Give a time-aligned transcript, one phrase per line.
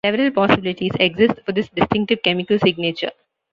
[0.03, 3.11] Several possibilities exist for this distinctive chemical signature.